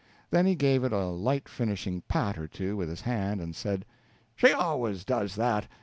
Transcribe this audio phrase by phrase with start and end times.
[0.31, 3.85] Then he gave it a light finishing pat or two with his hand, and said:
[4.35, 5.67] "She always does that.